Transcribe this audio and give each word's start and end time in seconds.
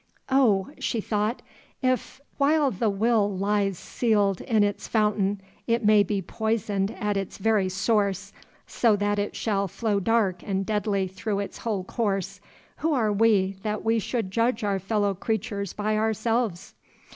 "Oh," 0.29 0.71
she 0.79 0.99
thought, 0.99 1.43
"if, 1.83 2.19
while 2.39 2.71
the 2.71 2.89
will 2.89 3.37
lies 3.37 3.77
sealed 3.77 4.41
in 4.41 4.63
its 4.63 4.87
fountain, 4.87 5.39
it 5.67 5.85
may 5.85 6.01
be 6.01 6.23
poisoned 6.23 6.89
at 6.99 7.17
its 7.17 7.37
very 7.37 7.69
source, 7.69 8.33
so 8.65 8.95
that 8.95 9.19
it 9.19 9.35
shall 9.35 9.67
flow 9.67 9.99
dark 9.99 10.41
and 10.43 10.65
deadly 10.65 11.07
through 11.07 11.37
its 11.37 11.59
whole 11.59 11.83
course, 11.83 12.41
who 12.77 12.93
are 12.93 13.13
we 13.13 13.57
that 13.61 13.85
we 13.85 13.99
should 13.99 14.31
judge 14.31 14.63
our 14.63 14.79
fellow 14.79 15.13
creatures 15.13 15.71
by 15.71 15.95
ourselves?" 15.95 16.73